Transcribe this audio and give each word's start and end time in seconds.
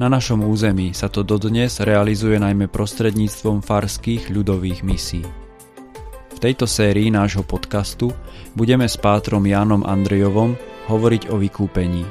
Na 0.00 0.08
našom 0.08 0.48
území 0.48 0.96
sa 0.96 1.12
to 1.12 1.20
dodnes 1.20 1.76
realizuje 1.84 2.40
najmä 2.40 2.72
prostredníctvom 2.72 3.60
farských 3.60 4.32
ľudových 4.32 4.80
misí. 4.80 5.20
V 6.32 6.38
tejto 6.40 6.64
sérii 6.64 7.12
nášho 7.12 7.44
podcastu 7.44 8.08
budeme 8.56 8.88
s 8.88 8.96
pátrom 8.96 9.44
Jánom 9.44 9.84
Andrejovom 9.84 10.56
hovoriť 10.88 11.28
o 11.28 11.36
vykúpení. 11.36 12.08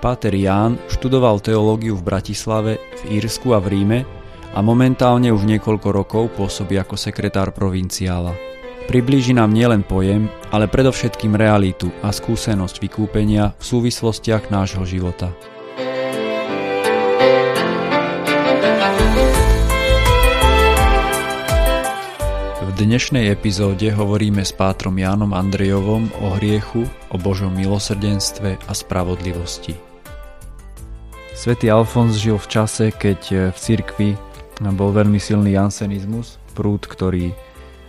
Páter 0.00 0.32
Ján 0.32 0.80
študoval 0.88 1.44
teológiu 1.44 1.92
v 1.92 2.06
Bratislave, 2.08 2.80
v 3.04 3.20
Írsku 3.20 3.52
a 3.52 3.60
v 3.60 3.68
Ríme 3.68 4.00
a 4.56 4.58
momentálne 4.64 5.28
už 5.28 5.44
niekoľko 5.44 5.88
rokov 5.92 6.24
pôsobí 6.40 6.80
ako 6.80 6.96
sekretár 6.96 7.52
provinciála. 7.52 8.32
Priblíži 8.88 9.36
nám 9.36 9.52
nielen 9.52 9.84
pojem, 9.84 10.32
ale 10.48 10.64
predovšetkým 10.64 11.36
realitu 11.36 11.92
a 12.00 12.08
skúsenosť 12.08 12.80
vykúpenia 12.80 13.52
v 13.60 13.62
súvislostiach 13.76 14.48
nášho 14.48 14.88
života. 14.88 15.28
Dnešnej 22.78 23.34
epizóde 23.34 23.90
hovoríme 23.90 24.46
s 24.46 24.54
pátrom 24.54 24.94
Jánom 24.94 25.34
Andrejovom 25.34 26.14
o 26.22 26.38
hriechu, 26.38 26.86
o 27.10 27.18
Božom 27.18 27.50
milosrdenstve 27.50 28.54
a 28.54 28.70
spravodlivosti. 28.70 29.74
Svetý 31.34 31.74
Alfons 31.74 32.14
žil 32.14 32.38
v 32.38 32.46
čase, 32.46 32.94
keď 32.94 33.20
e, 33.34 33.36
v 33.50 33.58
cirkvi 33.58 34.10
bol 34.78 34.94
veľmi 34.94 35.18
silný 35.18 35.58
jansenizmus, 35.58 36.38
prúd, 36.54 36.86
ktorý 36.86 37.34
e, 37.34 37.36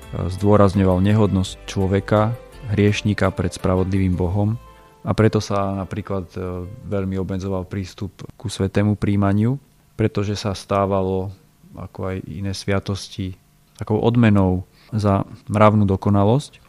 zdôrazňoval 0.10 1.06
nehodnosť 1.06 1.70
človeka, 1.70 2.34
hriešníka 2.73 3.30
pred 3.30 3.54
spravodlivým 3.54 4.17
Bohom 4.17 4.58
a 5.06 5.14
preto 5.14 5.38
sa 5.38 5.70
napríklad 5.78 6.34
e, 6.34 6.66
veľmi 6.66 7.14
obmedzoval 7.22 7.70
prístup 7.70 8.26
ku 8.42 8.50
svetému 8.50 8.98
príjmaniu, 8.98 9.62
pretože 9.94 10.34
sa 10.34 10.58
stávalo 10.58 11.30
ako 11.78 12.10
aj 12.10 12.17
iné 12.26 12.58
sviatosti 12.58 13.38
takou 13.78 14.02
odmenou 14.02 14.66
za 14.94 15.28
mravnú 15.50 15.86
dokonalosť. 15.86 16.62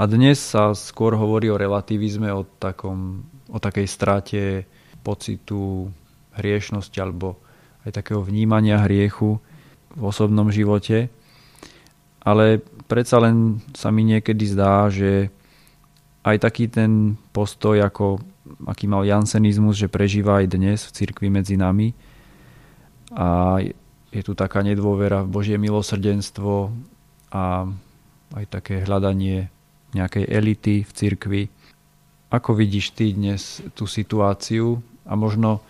A 0.00 0.08
dnes 0.08 0.40
sa 0.40 0.72
skôr 0.72 1.12
hovorí 1.12 1.52
o 1.52 1.60
relativizme, 1.60 2.32
o, 2.32 2.48
takom, 2.56 3.28
o 3.52 3.60
takej 3.60 3.86
strate 3.86 4.42
pocitu 5.04 5.92
hriešnosti 6.36 6.96
alebo 6.96 7.36
aj 7.84 8.00
takého 8.00 8.24
vnímania 8.24 8.80
hriechu 8.80 9.40
v 9.92 10.02
osobnom 10.02 10.48
živote. 10.48 11.12
Ale 12.20 12.60
predsa 12.88 13.20
len 13.20 13.60
sa 13.72 13.88
mi 13.92 14.04
niekedy 14.04 14.44
zdá, 14.48 14.88
že 14.88 15.32
aj 16.20 16.36
taký 16.48 16.68
ten 16.68 17.16
postoj, 17.32 17.80
ako 17.80 18.20
aký 18.68 18.84
mal 18.88 19.04
jansenizmus, 19.08 19.80
že 19.80 19.88
prežíva 19.88 20.44
aj 20.44 20.46
dnes 20.52 20.78
v 20.84 20.94
cirkvi 20.96 21.28
medzi 21.32 21.56
nami. 21.56 21.96
A 23.16 23.58
je 24.10 24.22
tu 24.22 24.36
taká 24.36 24.60
nedôvera 24.60 25.22
v 25.24 25.32
Božie 25.32 25.56
milosrdenstvo, 25.56 26.74
a 27.30 27.66
aj 28.34 28.44
také 28.50 28.82
hľadanie 28.82 29.50
nejakej 29.94 30.24
elity 30.30 30.74
v 30.86 30.90
cirkvi. 30.94 31.42
Ako 32.30 32.54
vidíš 32.54 32.94
ty 32.94 33.10
dnes 33.10 33.58
tú 33.74 33.90
situáciu 33.90 34.78
a 35.02 35.18
možno 35.18 35.66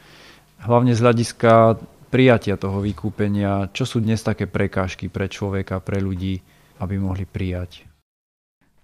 hlavne 0.60 0.92
z 0.92 1.00
hľadiska 1.00 1.80
prijatia 2.12 2.60
toho 2.60 2.84
vykúpenia, 2.84 3.72
čo 3.72 3.88
sú 3.88 4.04
dnes 4.04 4.20
také 4.20 4.44
prekážky 4.44 5.08
pre 5.08 5.30
človeka, 5.32 5.80
pre 5.80 6.04
ľudí, 6.04 6.44
aby 6.84 7.00
mohli 7.00 7.24
prijať? 7.24 7.88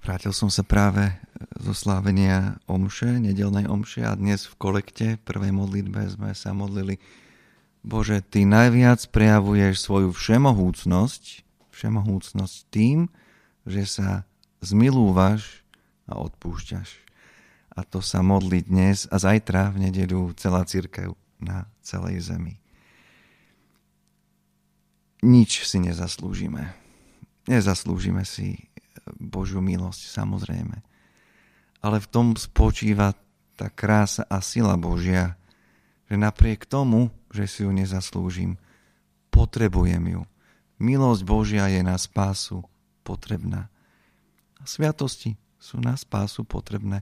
Vrátil 0.01 0.31
som 0.31 0.49
sa 0.49 0.63
práve 0.63 1.19
zo 1.59 1.75
slávenia 1.75 2.63
omše, 2.71 3.19
nedelnej 3.19 3.67
omše 3.67 4.07
a 4.07 4.15
dnes 4.15 4.47
v 4.47 4.55
kolekte, 4.57 5.07
prvej 5.27 5.53
modlitbe 5.53 6.07
sme 6.09 6.31
sa 6.33 6.55
modlili 6.57 6.97
Bože, 7.87 8.19
Ty 8.23 8.47
najviac 8.47 9.03
prejavuješ 9.15 9.79
svoju 9.79 10.11
všemohúcnosť 10.11 11.46
všemohúcnosť 11.77 12.57
tým, 12.73 13.13
že 13.69 13.85
sa 13.85 14.25
zmilúvaš 14.65 15.61
a 16.09 16.17
odpúšťaš. 16.17 17.05
A 17.77 17.85
to 17.85 18.01
sa 18.01 18.25
modlí 18.25 18.65
dnes 18.65 19.05
a 19.13 19.21
zajtra 19.21 19.77
v 19.77 19.91
nedeľu 19.91 20.33
celá 20.41 20.65
církev 20.65 21.13
na 21.37 21.69
celej 21.85 22.33
zemi. 22.33 22.57
Nič 25.21 25.69
si 25.69 25.77
nezaslúžime. 25.85 26.73
Nezaslúžime 27.45 28.25
si 28.25 28.73
Božiu 29.21 29.61
milosť, 29.61 30.09
samozrejme. 30.09 30.81
Ale 31.85 32.01
v 32.01 32.09
tom 32.09 32.27
spočíva 32.33 33.13
tá 33.61 33.69
krása 33.69 34.25
a 34.25 34.41
sila 34.41 34.81
Božia, 34.81 35.37
že 36.09 36.17
napriek 36.17 36.65
tomu, 36.65 37.13
že 37.29 37.45
si 37.45 37.61
ju 37.69 37.71
nezaslúžim, 37.77 38.57
potrebujem 39.29 40.17
ju 40.17 40.23
Milosť 40.77 41.23
Božia 41.25 41.65
je 41.73 41.81
na 41.81 41.97
spásu 41.97 42.61
potrebná. 43.01 43.73
A 44.61 44.65
sviatosti 44.69 45.41
sú 45.57 45.81
na 45.81 45.97
spásu 45.97 46.45
potrebné, 46.45 47.01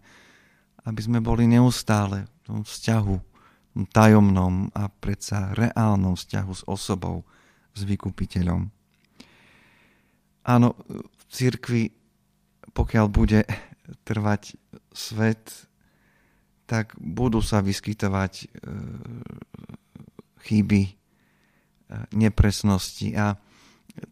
aby 0.87 1.01
sme 1.03 1.19
boli 1.19 1.49
neustále 1.49 2.29
v 2.29 2.39
tom 2.47 2.61
vzťahu, 2.63 3.17
tom 3.75 3.85
tajomnom 3.91 4.71
a 4.71 4.87
predsa 4.87 5.51
reálnom 5.59 6.15
vzťahu 6.15 6.53
s 6.55 6.63
osobou, 6.71 7.27
s 7.75 7.83
vykupiteľom. 7.83 8.71
Áno, 10.45 10.69
v 10.95 11.23
cirkvi, 11.27 11.91
pokiaľ 12.71 13.07
bude 13.11 13.43
trvať 14.07 14.55
svet, 14.95 15.67
tak 16.71 16.95
budú 16.97 17.43
sa 17.43 17.59
vyskytovať 17.61 18.33
e, 18.41 18.47
chyby, 20.47 20.83
e, 20.85 20.93
nepresnosti 22.15 23.13
a 23.19 23.35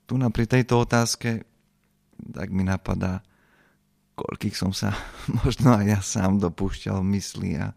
tu 0.06 0.14
na 0.18 0.30
pri 0.30 0.46
tejto 0.46 0.82
otázke 0.82 1.46
tak 2.30 2.54
mi 2.54 2.62
napadá, 2.62 3.26
koľkých 4.14 4.54
som 4.54 4.70
sa 4.70 4.94
možno 5.42 5.74
aj 5.74 5.84
ja 5.88 6.00
sám 6.00 6.38
dopúšťal 6.38 7.02
mysli 7.02 7.58
a, 7.58 7.74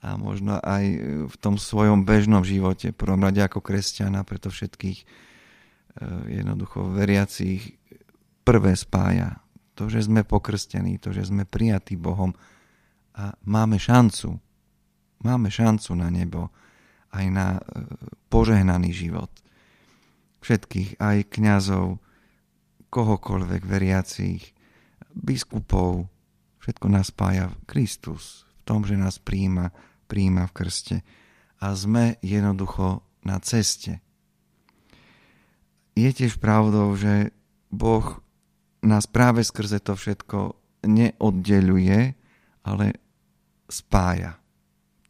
a 0.00 0.08
možno 0.16 0.56
aj 0.56 0.84
v 1.28 1.36
tom 1.36 1.60
svojom 1.60 2.08
bežnom 2.08 2.40
živote, 2.40 2.96
prvom 2.96 3.20
rade 3.20 3.44
ako 3.44 3.60
kresťana, 3.60 4.24
preto 4.24 4.48
všetkých 4.48 4.98
e, 5.00 5.06
jednoducho 6.40 6.88
veriacich 6.88 7.76
prvé 8.46 8.72
spája. 8.72 9.44
To, 9.76 9.88
že 9.88 10.04
sme 10.04 10.28
pokrstení, 10.28 11.00
to, 11.00 11.12
že 11.12 11.28
sme 11.28 11.48
prijatí 11.48 11.96
Bohom 11.96 12.36
a 13.16 13.32
máme 13.48 13.80
šancu, 13.80 14.36
máme 15.24 15.48
šancu 15.48 15.96
na 15.96 16.08
nebo, 16.12 16.52
aj 17.12 17.26
na 17.28 17.46
e, 17.56 17.60
požehnaný 18.28 18.92
život 18.92 19.28
všetkých, 20.40 21.00
aj 21.00 21.16
kňazov, 21.32 22.00
kohokoľvek 22.90 23.62
veriacich, 23.64 24.52
biskupov, 25.14 26.10
všetko 26.60 26.86
nás 26.90 27.10
spája 27.10 27.54
Kristus 27.64 28.44
v 28.44 28.62
tom, 28.66 28.84
že 28.84 28.98
nás 28.98 29.18
príjima, 29.22 29.72
príjima 30.10 30.46
v 30.50 30.54
krste. 30.56 30.96
A 31.60 31.76
sme 31.76 32.16
jednoducho 32.24 33.04
na 33.22 33.36
ceste. 33.40 34.00
Je 35.92 36.08
tiež 36.08 36.40
pravdou, 36.40 36.96
že 36.96 37.36
Boh 37.68 38.24
nás 38.80 39.04
práve 39.04 39.44
skrze 39.44 39.84
to 39.84 39.92
všetko 39.92 40.56
neoddeluje, 40.88 42.16
ale 42.64 42.86
spája. 43.68 44.40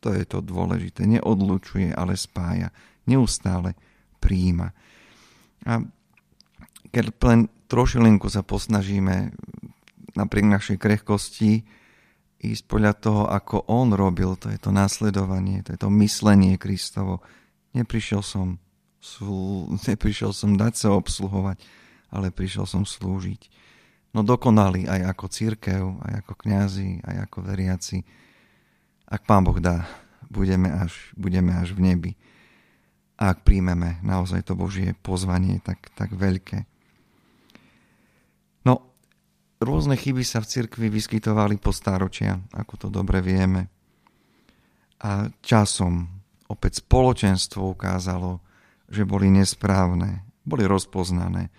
To 0.00 0.10
je 0.16 0.24
to 0.26 0.40
dôležité. 0.40 1.06
Neodlučuje, 1.06 1.92
ale 1.92 2.16
spája. 2.16 2.72
Neustále 3.06 3.76
príjima. 4.18 4.72
A 5.66 5.84
keď 6.90 7.04
len 7.26 7.40
trošilinku 7.70 8.26
sa 8.32 8.42
posnažíme 8.42 9.34
napriek 10.18 10.46
našej 10.46 10.76
krehkosti 10.80 11.62
ísť 12.40 12.64
podľa 12.66 12.92
toho, 12.96 13.22
ako 13.28 13.68
on 13.68 13.92
robil, 13.92 14.34
to 14.40 14.48
je 14.48 14.56
to 14.56 14.72
následovanie, 14.72 15.60
to 15.60 15.76
je 15.76 15.80
to 15.80 15.92
myslenie 16.00 16.56
Kristovo. 16.56 17.20
Neprišiel 17.76 18.24
som, 18.24 18.56
neprišiel 19.88 20.32
som 20.32 20.56
dať 20.56 20.74
sa 20.74 20.88
obsluhovať, 20.96 21.60
ale 22.10 22.32
prišiel 22.32 22.64
som 22.64 22.88
slúžiť. 22.88 23.60
No 24.10 24.26
dokonali 24.26 24.90
aj 24.90 25.14
ako 25.14 25.26
církev, 25.30 25.82
aj 26.02 26.26
ako 26.26 26.32
kňazi, 26.34 26.90
aj 27.06 27.16
ako 27.30 27.38
veriaci, 27.46 27.98
ak 29.10 29.22
pán 29.26 29.46
Boh 29.46 29.58
dá 29.58 29.86
budeme 30.30 30.70
až, 30.70 30.94
budeme 31.18 31.50
až 31.50 31.74
v 31.74 31.80
nebi. 31.90 32.12
A 33.20 33.36
ak 33.36 33.44
príjmeme 33.44 34.00
naozaj 34.00 34.48
to 34.48 34.56
Božie 34.56 34.96
pozvanie 35.04 35.60
tak, 35.60 35.92
tak 35.92 36.16
veľké. 36.16 36.64
No, 38.64 38.80
rôzne 39.60 40.00
chyby 40.00 40.24
sa 40.24 40.40
v 40.40 40.48
cirkvi 40.48 40.88
vyskytovali 40.88 41.60
po 41.60 41.68
stáročia, 41.68 42.40
ako 42.56 42.74
to 42.80 42.88
dobre 42.88 43.20
vieme. 43.20 43.68
A 45.04 45.28
časom 45.44 46.08
opäť 46.48 46.80
spoločenstvo 46.80 47.76
ukázalo, 47.76 48.40
že 48.88 49.04
boli 49.04 49.28
nesprávne, 49.28 50.24
boli 50.42 50.64
rozpoznané. 50.64 51.52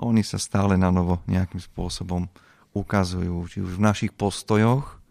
A 0.00 0.08
oni 0.08 0.24
sa 0.24 0.40
stále 0.40 0.80
na 0.80 0.88
novo 0.88 1.20
nejakým 1.28 1.60
spôsobom 1.60 2.26
ukazujú, 2.72 3.36
či 3.52 3.60
už 3.60 3.76
v 3.76 3.84
našich 3.84 4.12
postojoch, 4.16 5.02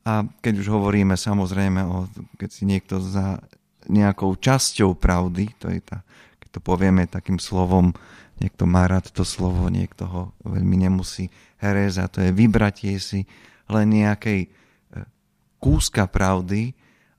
a 0.00 0.24
keď 0.40 0.64
už 0.64 0.68
hovoríme 0.72 1.12
samozrejme 1.12 1.80
o, 1.84 2.08
keď 2.40 2.50
si 2.50 2.64
niekto 2.64 3.04
za 3.04 3.44
nejakou 3.90 4.38
časťou 4.38 4.94
pravdy, 4.94 5.50
to 5.58 5.66
je 5.68 5.82
tá, 5.82 6.06
keď 6.38 6.48
to 6.56 6.60
povieme 6.62 7.04
takým 7.10 7.42
slovom, 7.42 7.90
niekto 8.40 8.64
má 8.64 8.86
rád 8.88 9.10
to 9.12 9.26
slovo, 9.26 9.68
niekto 9.68 10.06
ho 10.06 10.22
veľmi 10.46 10.86
nemusí 10.86 11.28
hereza, 11.60 12.08
to 12.08 12.24
je 12.24 12.30
vybratie 12.32 12.96
si 12.96 13.28
len 13.68 13.86
nejakej 13.92 14.46
e, 14.46 14.48
kúska 15.60 16.08
pravdy 16.08 16.72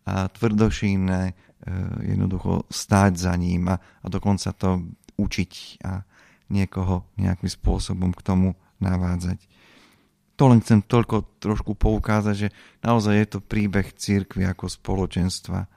a 0.07 0.25
tvrdošíne 0.31 1.19
e, 1.29 1.33
jednoducho 2.15 2.65
stáť 2.67 3.13
za 3.15 3.33
ním 3.37 3.69
a, 3.69 3.77
a 3.77 4.05
dokonca 4.09 4.49
to 4.57 4.81
učiť 5.21 5.51
a 5.85 6.01
niekoho 6.51 7.07
nejakým 7.15 7.47
spôsobom 7.47 8.11
k 8.11 8.25
tomu 8.25 8.57
navádzať. 8.81 9.39
To 10.35 10.49
len 10.49 10.59
chcem 10.65 10.81
toľko 10.81 11.37
trošku 11.37 11.77
poukázať, 11.77 12.35
že 12.35 12.49
naozaj 12.81 13.13
je 13.13 13.27
to 13.29 13.39
príbeh 13.45 13.93
církvy 13.93 14.49
ako 14.49 14.67
spoločenstva, 14.67 15.69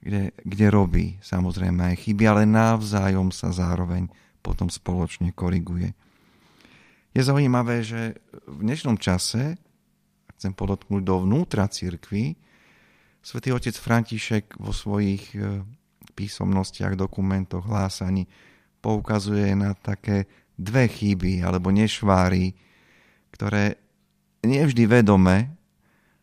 kde, 0.00 0.32
kde 0.32 0.66
robí 0.72 1.06
samozrejme 1.20 1.92
aj 1.92 1.96
chyby, 2.08 2.24
ale 2.24 2.48
navzájom 2.48 3.28
sa 3.30 3.52
zároveň 3.52 4.08
potom 4.40 4.72
spoločne 4.72 5.36
koriguje. 5.36 5.92
Je 7.12 7.20
zaujímavé, 7.20 7.84
že 7.84 8.16
v 8.48 8.60
dnešnom 8.64 8.96
čase, 8.96 9.60
chcem 10.38 10.52
podotknúť 10.56 11.02
dovnútra 11.04 11.68
církvy, 11.68 12.38
svätý 13.20 13.52
otec 13.52 13.76
František 13.76 14.56
vo 14.56 14.72
svojich 14.72 15.36
e, 15.36 15.60
písomnostiach, 16.16 16.96
dokumentoch, 16.96 17.68
hlásaní 17.68 18.24
poukazuje 18.80 19.52
na 19.52 19.76
také 19.76 20.24
dve 20.56 20.88
chyby 20.88 21.44
alebo 21.44 21.68
nešváry, 21.68 22.56
ktoré 23.36 23.76
nie 24.44 24.64
vždy 24.64 24.88
vedome, 24.88 25.52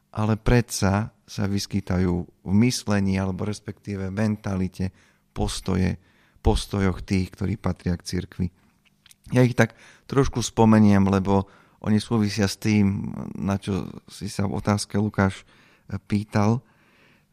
ale 0.10 0.34
predsa 0.40 1.14
sa 1.28 1.44
vyskytajú 1.44 2.14
v 2.24 2.54
myslení 2.64 3.20
alebo 3.20 3.44
respektíve 3.44 4.08
mentalite, 4.08 4.96
postoje, 5.36 6.00
postojoch 6.40 7.04
tých, 7.04 7.36
ktorí 7.36 7.60
patria 7.60 8.00
k 8.00 8.08
cirkvi. 8.08 8.48
Ja 9.36 9.44
ich 9.44 9.60
tak 9.60 9.76
trošku 10.08 10.40
spomeniem, 10.40 11.04
lebo 11.04 11.52
oni 11.84 12.00
súvisia 12.00 12.48
s 12.48 12.56
tým, 12.56 13.12
na 13.36 13.60
čo 13.60 13.92
si 14.08 14.32
sa 14.32 14.48
v 14.48 14.56
otázke 14.56 14.96
Lukáš 14.96 15.44
pýtal. 16.08 16.64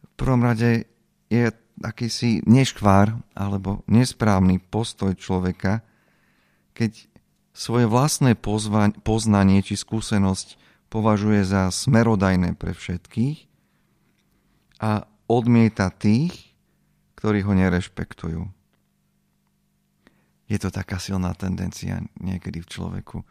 V 0.03 0.13
prvom 0.19 0.43
rade 0.43 0.91
je 1.31 1.55
akýsi 1.81 2.43
neškvár 2.45 3.15
alebo 3.39 3.87
nesprávny 3.87 4.59
postoj 4.59 5.15
človeka, 5.15 5.87
keď 6.75 7.07
svoje 7.55 7.87
vlastné 7.87 8.35
poznanie 9.07 9.63
či 9.63 9.79
skúsenosť 9.79 10.59
považuje 10.91 11.47
za 11.47 11.71
smerodajné 11.71 12.59
pre 12.59 12.75
všetkých 12.75 13.54
a 14.85 15.09
odmieta 15.25 15.89
tých, 15.89 16.53
ktorí 17.17 17.41
ho 17.41 17.57
nerešpektujú. 17.57 18.45
Je 20.45 20.59
to 20.61 20.69
taká 20.69 21.01
silná 21.01 21.33
tendencia 21.33 22.05
niekedy 22.21 22.61
v 22.61 22.69
človeku. 22.69 23.25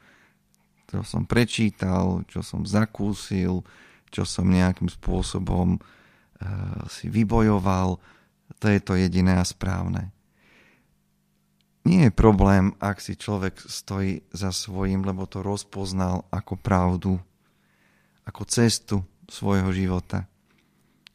Čo 0.90 1.06
som 1.06 1.30
prečítal, 1.30 2.26
čo 2.26 2.42
som 2.42 2.66
zakúsil, 2.66 3.62
čo 4.10 4.26
som 4.26 4.50
nejakým 4.50 4.90
spôsobom 4.90 5.78
uh, 5.78 5.82
si 6.90 7.14
vybojoval, 7.14 8.02
to 8.58 8.66
je 8.66 8.80
to 8.82 8.98
jediné 8.98 9.38
a 9.38 9.46
správne. 9.46 10.10
Nie 11.86 12.10
je 12.10 12.14
problém, 12.16 12.74
ak 12.82 12.98
si 12.98 13.14
človek 13.14 13.62
stojí 13.62 14.26
za 14.34 14.50
svojím, 14.50 15.06
lebo 15.06 15.30
to 15.30 15.46
rozpoznal 15.46 16.26
ako 16.34 16.58
pravdu 16.58 17.22
ako 18.24 18.42
cestu 18.48 18.98
svojho 19.28 19.70
života. 19.76 20.26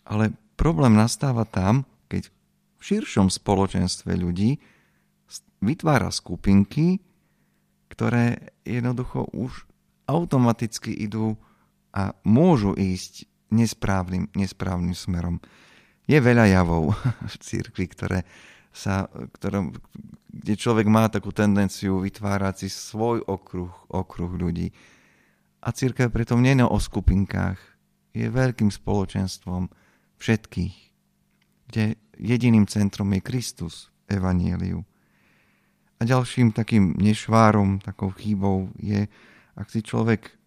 Ale 0.08 0.32
problém 0.56 0.96
nastáva 0.96 1.44
tam, 1.44 1.84
keď 2.08 2.32
v 2.78 2.82
širšom 2.82 3.28
spoločenstve 3.28 4.16
ľudí 4.16 4.56
vytvára 5.60 6.08
skupinky, 6.08 7.02
ktoré 7.92 8.54
jednoducho 8.64 9.28
už 9.34 9.66
automaticky 10.08 10.94
idú 10.96 11.36
a 11.92 12.16
môžu 12.24 12.72
ísť 12.72 13.28
nesprávnym, 13.52 14.32
nesprávnym 14.32 14.96
smerom. 14.96 15.42
Je 16.08 16.16
veľa 16.16 16.48
javov 16.48 16.96
v 17.32 17.34
církvi, 17.36 17.84
ktoré 17.92 18.18
sa, 18.72 19.10
ktoré, 19.36 19.68
kde 20.32 20.54
človek 20.54 20.86
má 20.88 21.10
takú 21.12 21.34
tendenciu 21.34 22.00
vytvárať 22.00 22.64
si 22.64 22.68
svoj 22.70 23.26
okruh, 23.26 23.72
okruh 23.90 24.32
ľudí 24.32 24.72
a 25.58 25.74
církev 25.74 26.14
preto 26.14 26.38
nie 26.38 26.54
je 26.54 26.66
o 26.66 26.78
skupinkách, 26.78 27.58
je 28.14 28.26
veľkým 28.30 28.70
spoločenstvom 28.70 29.66
všetkých, 30.18 30.76
kde 31.70 31.84
jediným 32.18 32.66
centrom 32.66 33.10
je 33.14 33.20
Kristus 33.22 33.88
v 34.06 34.18
Evanieliu. 34.18 34.80
A 35.98 36.06
ďalším 36.06 36.54
takým 36.54 36.94
nešvárom, 36.94 37.82
takou 37.82 38.14
chybou 38.14 38.70
je, 38.78 39.10
ak 39.58 39.66
si 39.70 39.82
človek 39.82 40.38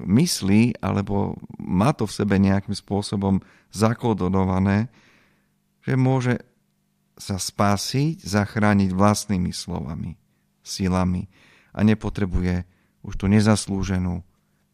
myslí, 0.00 0.80
alebo 0.80 1.36
má 1.60 1.92
to 1.92 2.08
v 2.08 2.16
sebe 2.16 2.36
nejakým 2.40 2.72
spôsobom 2.72 3.44
zakodonované, 3.70 4.88
že 5.84 5.94
môže 5.94 6.40
sa 7.14 7.38
spásiť, 7.38 8.24
zachrániť 8.24 8.90
vlastnými 8.90 9.52
slovami, 9.54 10.18
silami 10.64 11.30
a 11.70 11.84
nepotrebuje 11.86 12.66
už 13.04 13.14
tú 13.20 13.26
nezaslúženú, 13.28 14.24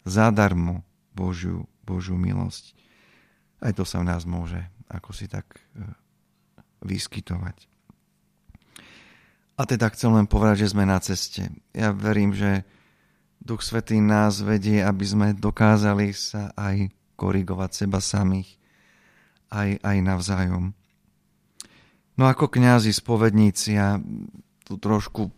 zadarmo 0.07 0.87
Božiu, 1.13 1.69
Božiu 1.85 2.17
milosť. 2.17 2.73
Aj 3.61 3.73
to 3.77 3.85
sa 3.85 4.01
v 4.01 4.09
nás 4.09 4.25
môže 4.25 4.61
ako 4.91 5.15
si 5.15 5.31
tak 5.31 5.47
e, 5.55 5.87
vyskytovať. 6.83 7.71
A 9.55 9.63
teda 9.69 9.87
chcem 9.95 10.11
len 10.11 10.27
povedať, 10.27 10.67
že 10.67 10.73
sme 10.75 10.89
na 10.89 10.99
ceste. 10.99 11.47
Ja 11.71 11.95
verím, 11.95 12.35
že 12.35 12.67
Duch 13.39 13.63
Svetý 13.63 14.03
nás 14.03 14.43
vedie, 14.43 14.83
aby 14.83 15.05
sme 15.07 15.27
dokázali 15.37 16.11
sa 16.17 16.51
aj 16.59 16.91
korigovať 17.15 17.71
seba 17.87 18.01
samých, 18.01 18.57
aj, 19.53 19.79
aj 19.85 19.97
navzájom. 20.01 20.65
No 22.17 22.25
ako 22.29 22.53
kňazi, 22.53 22.93
spovedníci, 22.93 23.77
ja 23.77 24.01
tu 24.65 24.81
trošku 24.81 25.29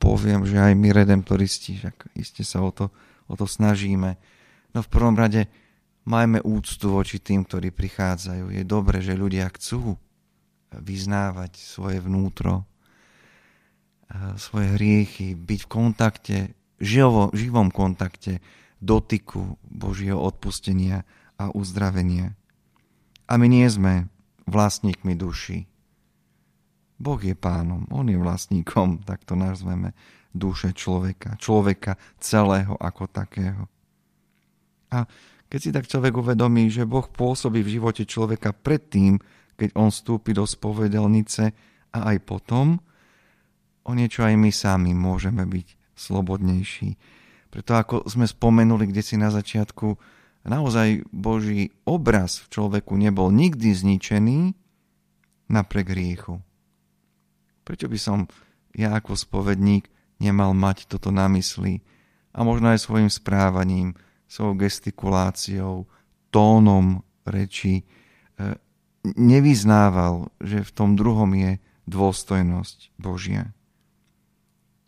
poviem, 0.00 0.44
že 0.44 0.56
aj 0.56 0.72
my 0.76 0.88
redemptoristi, 0.92 1.80
však 1.80 2.16
iste 2.16 2.44
sa 2.44 2.64
o 2.64 2.72
to, 2.72 2.92
o 3.28 3.34
to 3.36 3.44
snažíme. 3.48 4.16
No 4.72 4.78
v 4.80 4.92
prvom 4.92 5.16
rade 5.16 5.48
majme 6.10 6.42
úctu 6.42 6.90
voči 6.90 7.22
tým, 7.22 7.46
ktorí 7.46 7.70
prichádzajú. 7.70 8.50
Je 8.50 8.66
dobre, 8.66 8.98
že 8.98 9.14
ľudia 9.14 9.46
chcú 9.54 9.94
vyznávať 10.74 11.54
svoje 11.62 12.02
vnútro, 12.02 12.66
svoje 14.34 14.74
hriechy, 14.74 15.38
byť 15.38 15.60
v 15.66 15.70
kontakte, 15.70 16.38
živo, 16.82 17.30
živom 17.30 17.70
kontakte, 17.70 18.42
dotyku 18.82 19.54
Božieho 19.62 20.18
odpustenia 20.18 21.06
a 21.38 21.54
uzdravenia. 21.54 22.34
A 23.30 23.38
my 23.38 23.46
nie 23.46 23.70
sme 23.70 24.10
vlastníkmi 24.50 25.14
duši. 25.14 25.70
Boh 26.98 27.22
je 27.22 27.38
pánom, 27.38 27.86
on 27.94 28.10
je 28.10 28.18
vlastníkom, 28.18 29.06
tak 29.06 29.22
to 29.22 29.38
nazveme, 29.38 29.94
duše 30.34 30.74
človeka, 30.74 31.38
človeka 31.38 31.94
celého 32.18 32.74
ako 32.76 33.06
takého. 33.06 33.70
A 34.90 35.06
keď 35.50 35.58
si 35.58 35.70
tak 35.74 35.90
človek 35.90 36.14
uvedomí, 36.14 36.70
že 36.70 36.86
Boh 36.86 37.04
pôsobí 37.10 37.66
v 37.66 37.82
živote 37.82 38.06
človeka 38.06 38.54
predtým, 38.54 39.18
keď 39.58 39.74
on 39.74 39.90
vstúpi 39.90 40.30
do 40.30 40.46
spovedelnice 40.46 41.50
a 41.90 41.98
aj 42.14 42.16
potom, 42.22 42.78
o 43.82 43.90
niečo 43.92 44.22
aj 44.22 44.38
my 44.38 44.50
sami 44.54 44.94
môžeme 44.94 45.42
byť 45.42 45.98
slobodnejší. 45.98 46.94
Preto 47.50 47.74
ako 47.74 48.06
sme 48.06 48.30
spomenuli 48.30 48.94
kde 48.94 49.02
si 49.02 49.18
na 49.18 49.34
začiatku, 49.34 49.98
naozaj 50.46 51.04
Boží 51.10 51.74
obraz 51.82 52.38
v 52.46 52.46
človeku 52.54 52.94
nebol 52.94 53.34
nikdy 53.34 53.74
zničený 53.74 54.54
napriek 55.50 55.90
riechu. 55.90 56.38
Prečo 57.66 57.90
by 57.90 57.98
som 57.98 58.30
ja 58.70 58.94
ako 58.94 59.18
spovedník 59.18 59.90
nemal 60.22 60.54
mať 60.54 60.86
toto 60.86 61.10
na 61.10 61.26
mysli 61.34 61.82
a 62.30 62.46
možno 62.46 62.70
aj 62.70 62.86
svojim 62.86 63.10
správaním, 63.10 63.98
svojou 64.30 64.54
gestikuláciou, 64.54 65.90
tónom 66.30 67.02
reči, 67.26 67.82
e, 67.82 67.84
nevyznával, 69.02 70.30
že 70.38 70.62
v 70.62 70.70
tom 70.70 70.94
druhom 70.94 71.34
je 71.34 71.58
dôstojnosť 71.90 72.94
Božia. 72.94 73.50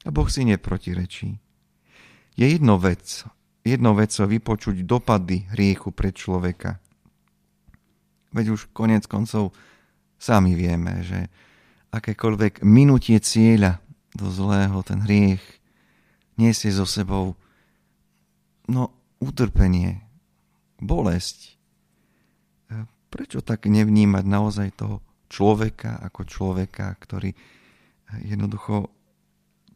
A 0.06 0.14
Boh 0.14 0.30
si 0.30 0.46
neprotirečí. 0.46 1.42
Je 2.38 2.46
jedno 2.46 2.78
vec, 2.78 3.26
jedno 3.66 3.98
vec 3.98 4.14
vypočuť 4.14 4.86
dopady 4.86 5.50
hriechu 5.50 5.90
pre 5.90 6.14
človeka. 6.14 6.78
Veď 8.30 8.54
už 8.54 8.70
konec 8.70 9.10
koncov 9.10 9.50
sami 10.22 10.54
vieme, 10.54 11.02
že 11.02 11.26
akékoľvek 11.90 12.62
minutie 12.62 13.18
cieľa 13.18 13.82
do 14.14 14.30
zlého, 14.30 14.80
ten 14.86 15.02
hriech 15.02 15.42
nesie 16.40 16.72
so 16.72 16.88
sebou 16.88 17.36
no, 18.70 19.01
utrpenie, 19.22 20.02
bolesť. 20.82 21.54
Prečo 23.12 23.38
tak 23.44 23.70
nevnímať 23.70 24.24
naozaj 24.26 24.68
toho 24.74 24.98
človeka 25.30 26.02
ako 26.02 26.26
človeka, 26.26 26.90
ktorý 26.98 27.30
jednoducho 28.26 28.90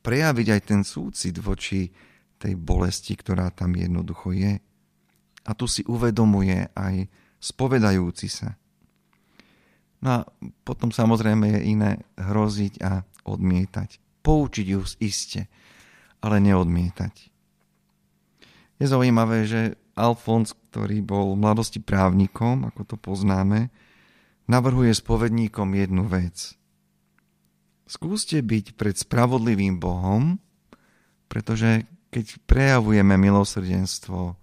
prejaviť 0.02 0.46
aj 0.50 0.60
ten 0.66 0.82
súcit 0.82 1.38
voči 1.38 1.88
tej 2.36 2.58
bolesti, 2.58 3.14
ktorá 3.16 3.54
tam 3.54 3.72
jednoducho 3.78 4.34
je. 4.34 4.58
A 5.46 5.50
tu 5.54 5.70
si 5.70 5.86
uvedomuje 5.86 6.68
aj 6.74 7.06
spovedajúci 7.38 8.28
sa. 8.28 8.58
No 10.02 10.08
a 10.10 10.18
potom 10.64 10.92
samozrejme 10.92 11.56
je 11.56 11.60
iné 11.72 11.92
hroziť 12.18 12.74
a 12.84 13.04
odmietať. 13.24 14.20
Poučiť 14.20 14.66
ju 14.74 14.80
iste, 15.00 15.48
ale 16.20 16.42
neodmietať. 16.42 17.35
Je 18.76 18.86
zaujímavé, 18.86 19.48
že 19.48 19.60
Alfons, 19.96 20.52
ktorý 20.52 21.00
bol 21.00 21.32
v 21.32 21.40
mladosti 21.40 21.80
právnikom, 21.80 22.68
ako 22.68 22.82
to 22.84 22.96
poznáme, 23.00 23.72
navrhuje 24.44 24.92
spovedníkom 24.92 25.72
jednu 25.72 26.04
vec. 26.04 26.52
Skúste 27.88 28.42
byť 28.42 28.76
pred 28.76 28.98
spravodlivým 28.98 29.80
Bohom, 29.80 30.36
pretože 31.30 31.88
keď 32.12 32.26
prejavujeme 32.44 33.16
milosrdenstvo, 33.16 34.36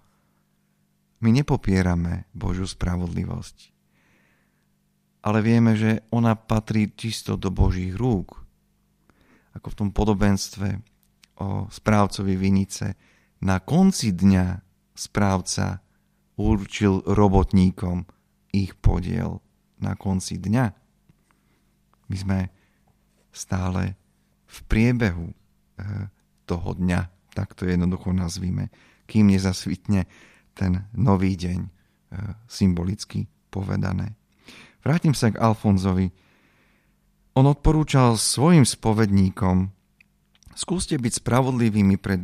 my 1.23 1.29
nepopierame 1.31 2.27
Božiu 2.35 2.67
spravodlivosť. 2.67 3.57
Ale 5.23 5.39
vieme, 5.39 5.79
že 5.79 6.03
ona 6.11 6.35
patrí 6.35 6.91
čisto 6.91 7.39
do 7.39 7.47
Božích 7.47 7.95
rúk. 7.95 8.43
Ako 9.55 9.71
v 9.71 9.77
tom 9.79 9.89
podobenstve 9.95 10.67
o 11.39 11.71
správcovi 11.71 12.35
vinice. 12.35 12.99
Na 13.43 13.59
konci 13.59 14.15
dňa 14.15 14.63
správca 14.95 15.83
určil 16.39 17.03
robotníkom 17.03 18.07
ich 18.55 18.71
podiel 18.79 19.43
na 19.83 19.99
konci 19.99 20.39
dňa. 20.39 20.65
My 22.07 22.15
sme 22.15 22.39
stále 23.35 23.99
v 24.47 24.57
priebehu 24.71 25.27
eh, 25.27 26.07
toho 26.47 26.71
dňa, 26.71 27.01
tak 27.35 27.51
to 27.57 27.67
jednoducho 27.67 28.15
nazvime, 28.15 28.71
kým 29.11 29.27
nezasvitne 29.27 30.07
ten 30.55 30.87
nový 30.95 31.35
deň, 31.35 31.59
eh, 31.59 31.69
symbolicky 32.47 33.27
povedané. 33.51 34.15
Vrátim 34.87 35.11
sa 35.11 35.35
k 35.35 35.41
Alfonzovi. 35.43 36.15
On 37.35 37.43
odporúčal 37.43 38.15
svojim 38.15 38.63
spovedníkom, 38.63 39.73
skúste 40.53 40.95
byť 40.95 41.19
spravodlivými 41.19 41.97
pred, 41.97 42.21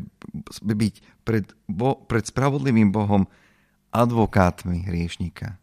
byť 0.64 1.26
pred, 1.26 1.46
bo, 1.66 1.98
pred 2.06 2.26
spravodlivým 2.26 2.90
Bohom 2.94 3.26
advokátmi 3.90 4.86
hriešnika. 4.86 5.58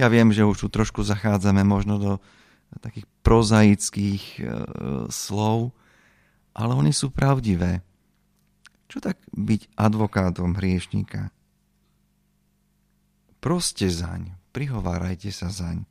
Ja 0.00 0.08
viem, 0.08 0.32
že 0.32 0.48
už 0.48 0.64
tu 0.64 0.68
trošku 0.72 1.04
zachádzame 1.04 1.64
možno 1.64 1.94
do 2.00 2.12
takých 2.80 3.04
prozaických 3.26 4.24
e, 4.38 4.42
slov, 5.10 5.76
ale 6.56 6.72
oni 6.72 6.92
sú 6.94 7.12
pravdivé. 7.12 7.84
Čo 8.90 9.02
tak 9.02 9.20
byť 9.34 9.76
advokátom 9.76 10.56
hriešníka? 10.56 11.30
Proste 13.40 13.88
zaň, 13.88 14.36
prihovárajte 14.52 15.32
sa 15.32 15.48
zaň 15.48 15.88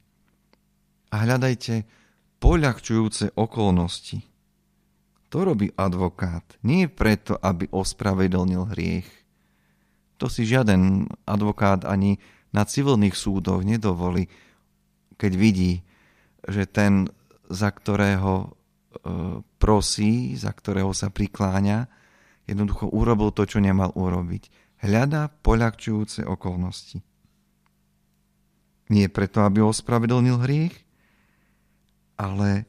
a 1.10 1.26
hľadajte 1.26 1.90
poľahčujúce 2.38 3.34
okolnosti. 3.34 4.29
To 5.30 5.46
robí 5.46 5.70
advokát. 5.78 6.42
Nie 6.66 6.90
preto, 6.90 7.38
aby 7.38 7.70
ospravedlnil 7.70 8.74
hriech. 8.74 9.10
To 10.18 10.26
si 10.26 10.44
žiaden 10.44 11.06
advokát 11.24 11.86
ani 11.86 12.18
na 12.50 12.66
civilných 12.66 13.14
súdoch 13.14 13.62
nedovolí, 13.62 14.26
keď 15.22 15.32
vidí, 15.38 15.86
že 16.50 16.66
ten, 16.66 17.14
za 17.46 17.70
ktorého 17.70 18.34
e, 18.42 18.48
prosí, 19.62 20.34
za 20.34 20.50
ktorého 20.50 20.92
sa 20.98 21.14
prikláňa, 21.14 21.86
jednoducho 22.50 22.90
urobil 22.90 23.30
to, 23.30 23.46
čo 23.46 23.62
nemal 23.62 23.94
urobiť. 23.94 24.50
Hľada 24.82 25.30
poľahčujúce 25.46 26.26
okolnosti. 26.26 27.06
Nie 28.90 29.06
preto, 29.14 29.46
aby 29.46 29.62
ospravedlnil 29.62 30.42
hriech, 30.42 30.76
ale 32.18 32.66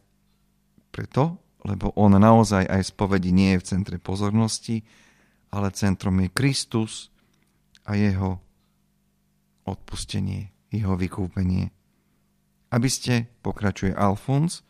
preto, 0.93 1.41
lebo 1.67 1.93
on 1.97 2.17
naozaj 2.17 2.65
aj 2.65 2.93
spovedi 2.95 3.31
nie 3.31 3.57
je 3.57 3.61
v 3.61 3.69
centre 3.77 3.97
pozornosti, 4.01 4.83
ale 5.51 5.75
centrom 5.75 6.17
je 6.23 6.29
Kristus 6.33 7.13
a 7.85 7.99
jeho 7.99 8.39
odpustenie, 9.67 10.51
jeho 10.71 10.95
vykúpenie 10.95 11.75
aby 12.71 12.89
ste, 12.89 13.27
pokračuje 13.43 13.91
Alfons, 13.95 14.63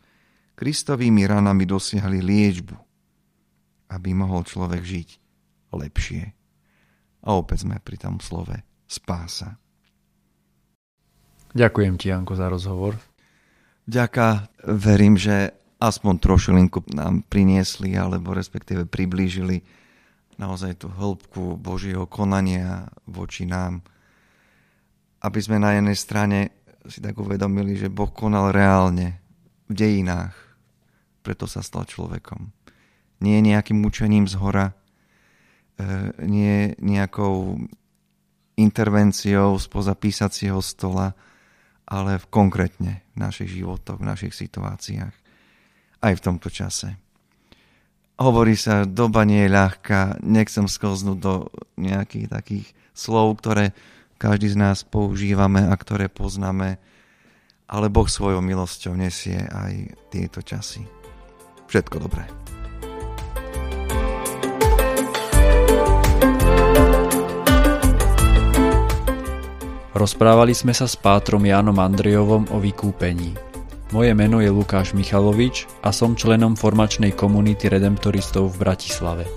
Kristovými 0.57 1.25
ranami 1.25 1.65
dosiahli 1.65 2.21
liečbu, 2.21 2.75
aby 3.93 4.09
mohol 4.13 4.45
človek 4.45 4.81
žiť 4.81 5.09
lepšie. 5.73 6.23
A 7.21 7.37
opäť 7.37 7.65
sme 7.65 7.77
pri 7.81 7.97
tom 8.01 8.17
slove 8.17 8.53
spása. 8.89 9.57
Ďakujem 11.53 11.95
ti, 12.01 12.09
Janko, 12.09 12.33
za 12.33 12.49
rozhovor. 12.49 12.97
Ďaká, 13.85 14.49
verím, 14.65 15.17
že 15.17 15.53
aspoň 15.81 16.13
trošilinku 16.21 16.85
nám 16.93 17.25
priniesli, 17.25 17.97
alebo 17.97 18.37
respektíve 18.37 18.85
priblížili 18.85 19.65
naozaj 20.37 20.85
tú 20.85 20.93
hĺbku 20.93 21.57
Božieho 21.57 22.05
konania 22.05 22.85
voči 23.09 23.49
nám, 23.49 23.81
aby 25.25 25.39
sme 25.41 25.57
na 25.57 25.77
jednej 25.77 25.97
strane 25.97 26.39
si 26.85 27.01
tak 27.01 27.17
uvedomili, 27.17 27.77
že 27.77 27.93
Boh 27.93 28.09
konal 28.09 28.53
reálne 28.53 29.21
v 29.69 29.73
dejinách. 29.73 30.33
Preto 31.21 31.45
sa 31.45 31.61
stal 31.61 31.85
človekom. 31.85 32.49
Nie 33.21 33.41
nejakým 33.41 33.77
mučením 33.77 34.25
z 34.25 34.37
hora, 34.41 34.73
e, 34.73 34.73
nie 36.25 36.73
nejakou 36.81 37.61
intervenciou 38.57 39.61
spoza 39.61 39.93
písacieho 39.93 40.57
stola, 40.61 41.13
ale 41.85 42.17
v 42.17 42.25
konkrétne 42.33 43.05
v 43.13 43.17
našich 43.21 43.61
životoch, 43.61 44.01
v 44.01 44.09
našich 44.09 44.33
situáciách. 44.33 45.20
Aj 46.01 46.13
v 46.17 46.23
tomto 46.23 46.49
čase. 46.49 46.97
Hovorí 48.17 48.57
sa, 48.57 48.85
doba 48.89 49.21
nie 49.25 49.45
je 49.45 49.53
ľahká, 49.53 50.21
nechcem 50.21 50.65
sklznúť 50.65 51.17
do 51.17 51.49
nejakých 51.77 52.27
takých 52.29 52.67
slov, 52.93 53.37
ktoré 53.41 53.73
každý 54.21 54.53
z 54.53 54.57
nás 54.57 54.85
používame 54.85 55.65
a 55.65 55.73
ktoré 55.73 56.05
poznáme, 56.05 56.77
ale 57.65 57.87
Boh 57.89 58.05
svojou 58.05 58.41
milosťou 58.41 58.93
nesie 58.93 59.41
aj 59.41 59.97
tieto 60.13 60.45
časy. 60.45 60.85
Všetko 61.65 61.97
dobré. 61.97 62.25
Rozprávali 69.97 70.57
sme 70.57 70.73
sa 70.73 70.89
s 70.89 70.97
pátrom 70.97 71.45
Jánom 71.45 71.77
Andrejovom 71.77 72.49
o 72.49 72.57
vykúpení. 72.57 73.50
Moje 73.91 74.15
meno 74.15 74.39
je 74.39 74.47
Lukáš 74.47 74.95
Michalovič 74.95 75.67
a 75.83 75.91
som 75.91 76.15
členom 76.15 76.55
formačnej 76.55 77.11
komunity 77.11 77.67
redemptoristov 77.67 78.55
v 78.55 78.63
Bratislave. 78.63 79.27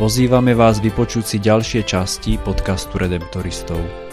Pozývame 0.00 0.56
vás 0.56 0.80
vypočuť 0.80 1.24
si 1.24 1.36
ďalšie 1.44 1.84
časti 1.84 2.40
podcastu 2.40 2.96
Redemptoristov. 2.96 4.05